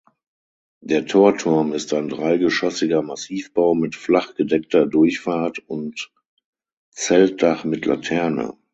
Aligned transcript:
Der 0.81 1.05
Torturm 1.05 1.73
ist 1.73 1.93
ein 1.93 2.09
dreigeschossiger 2.09 3.03
Massivbau 3.03 3.75
mit 3.75 3.95
flachgedeckter 3.95 4.87
Durchfahrt 4.87 5.59
und 5.69 6.11
Zeltdach 6.89 7.65
mit 7.65 7.85
Laterne. 7.85 8.57